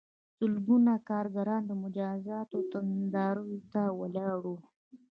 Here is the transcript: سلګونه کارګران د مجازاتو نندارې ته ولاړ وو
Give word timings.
سلګونه 0.37 0.93
کارګران 1.09 1.61
د 1.67 1.71
مجازاتو 1.83 2.59
نندارې 2.91 3.57
ته 3.71 3.81
ولاړ 3.99 4.35
وو 4.43 4.55